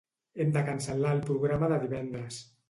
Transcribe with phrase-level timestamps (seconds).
[0.45, 2.43] Hem de cancel·lar el programa de divendres.